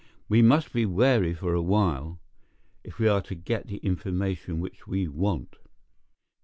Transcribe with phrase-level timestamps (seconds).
[0.27, 2.19] We must be wary for a while,
[2.83, 5.57] if we are to get the information which we want."